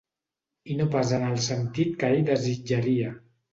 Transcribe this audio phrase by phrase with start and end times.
[0.73, 3.15] I no pas en el sentit que ell desitjaria.